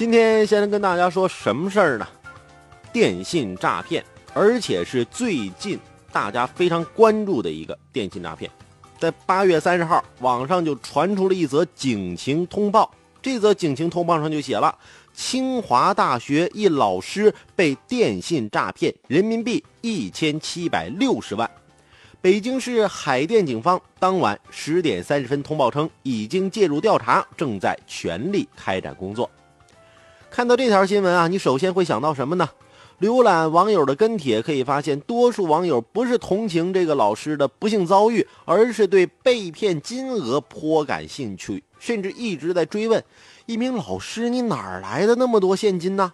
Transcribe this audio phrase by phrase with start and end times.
[0.00, 2.08] 今天先跟大家说什么事儿呢？
[2.90, 5.78] 电信诈骗，而且是最近
[6.10, 8.50] 大家非常关注的一个电信诈骗。
[8.98, 12.90] 在八月三十号，网上就传出了一则警情通报。
[13.20, 14.74] 这则警情通报上就写了：
[15.12, 21.50] 清华大学一老师被电信诈骗人民币一千七百六十万。
[22.22, 29.30] 北京市海淀警方当晚十点三十分通报称，已经介入调查，正在全力开展工作。
[30.30, 32.48] 看到这条新闻啊，你首先会想到什么呢？
[33.00, 43.02] 浏览网友的跟帖，可以发现，多数网友不是同情这个老师的不幸遭遇，而是对被骗金额颇感兴趣，甚至一直在追问：
[43.46, 46.12] 一名老师，你哪来的那么多现金呢？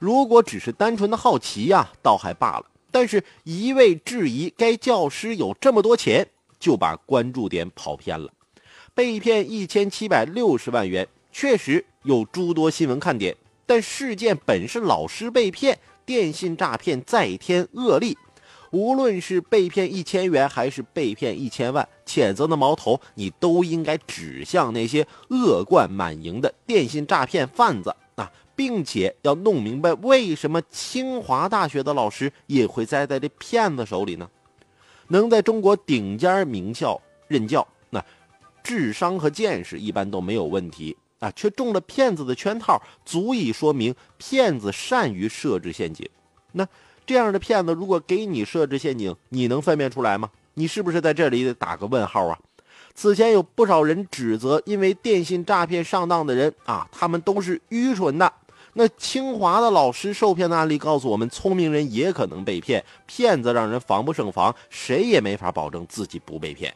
[0.00, 6.26] 如果只是单纯的好奇呀，倒还罢了；但是一味质疑该教师有这么多钱，
[6.58, 8.28] 就把关注点跑偏了。
[8.92, 11.06] 被骗一千七百六十万元。
[11.32, 18.16] 确实有诸多新闻看点，但事件本是老师被骗，电信诈骗再添恶例。
[18.72, 34.30] 无论是被骗一千元，还是被骗一千万，谴责的矛头你都应该指向那些恶贯满盈的电信诈骗贩子啊，并且要弄明白为什么清华大学的老师也会栽在这骗子手里呢？
[35.08, 38.04] 能在中国顶尖名校任教，那
[38.62, 40.96] 智商和见识一般都没有问题。
[41.20, 46.08] 啊，却中了骗子的圈套，足以说明骗子善于设置陷阱。
[46.52, 46.66] 那
[47.06, 50.28] 这样的骗子，如果给你设置陷阱，你能分辨出来吗？
[50.54, 52.38] 你是不是在这里得打个问号啊？
[52.94, 58.32] 此前有不少人指责，因为电信诈骗上当的人啊，他们都是愚蠢的。
[58.72, 66.74] 那清华的老师受骗的案例告诉我们，聪明人也可能被骗，骗子让人防不胜防，谁也没法保证自己不被骗。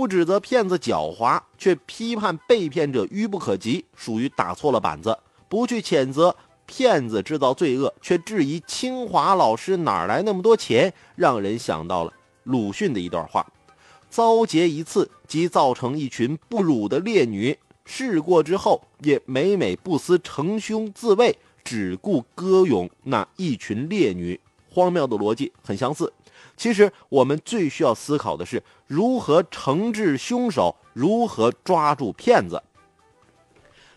[0.00, 5.12] 不指责骗子狡猾，却批判被骗者愚不可及，属于打错了板子；
[5.46, 6.34] 不去谴责
[6.64, 12.12] 骗子制造罪恶，却质疑清华老师哪来那么多钱，让人想到了
[12.44, 13.46] 鲁迅的一段话
[14.08, 26.12] ：“遭劫一次，即造成一群不辱的烈女；事过之后，也每每不思成凶自卫，只顾歌咏那一群烈女。”荒谬的逻辑很相似。
[26.56, 32.62] 其实我们最需要思考的是如何惩治凶手，如何抓住骗子。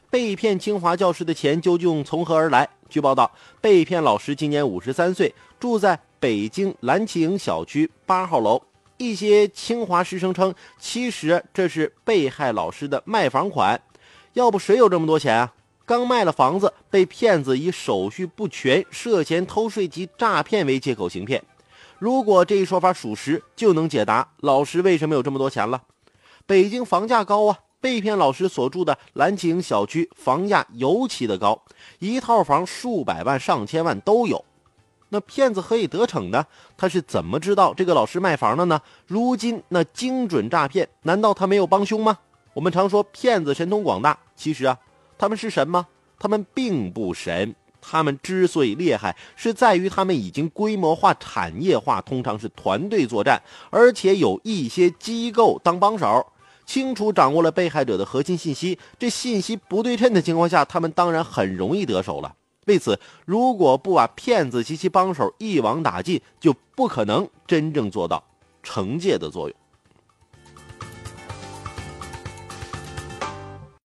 [0.10, 2.70] 被骗清华教师的钱究竟从何而来？
[2.88, 8.62] 据报道，被骗老师今年五十三岁，住在北京蓝旗营小区八号楼。
[8.98, 13.82] 一些清华师生称，其实这是被害老师的卖房款。
[14.34, 15.54] 要不谁有这么多钱啊？
[15.86, 21.44] 刚卖了房子，被骗子以手续不全、涉嫌偷税及诈骗为借口行骗。
[22.00, 25.84] 如果这一说法属实，就能解答老师为什么有这么多钱了。
[26.46, 31.62] 北京房价高啊，被骗老师所住的蓝旗营小区房价尤其的高，
[32.00, 34.44] 一套房数百万、上千万都有。
[35.10, 36.46] 那骗子何以得逞呢？
[36.76, 38.82] 他是怎么知道这个老师卖房的呢？
[39.06, 42.18] 如今那精准诈骗，难道他没有帮凶吗？
[42.54, 44.78] 我们常说骗子神通广大，其实啊，
[45.24, 45.88] 他们是神吗？
[46.20, 47.56] 他们并不神。
[47.80, 56.26] 他们之所以厉害，是在于他们已经规模化、产业化，通常是团队作战，而且有一些机构当帮手，
[56.66, 58.78] 清楚掌握了被害者的核心信息。
[59.00, 62.36] 这信息不对称的情况下，他们当然很容易得手了。
[62.66, 68.22] 为此，如果不把骗子及其帮手一网打尽，就不可能真正做到
[68.62, 69.58] 惩戒的作用。